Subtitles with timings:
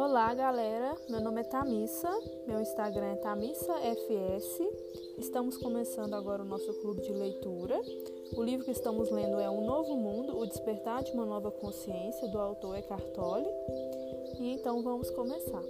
[0.00, 0.94] Olá, galera.
[1.08, 2.08] Meu nome é Tamissa.
[2.46, 4.60] Meu Instagram é TamissaFS.
[5.18, 7.80] Estamos começando agora o nosso clube de leitura.
[8.36, 12.28] O livro que estamos lendo é Um Novo Mundo: O Despertar de uma Nova Consciência,
[12.28, 13.50] do autor Eckhart Tolle.
[14.38, 15.64] E então vamos começar.